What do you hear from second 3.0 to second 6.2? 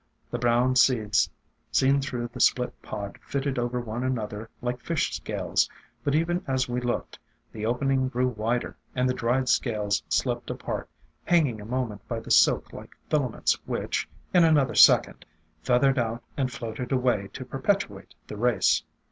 fitted over one another like fish scales, but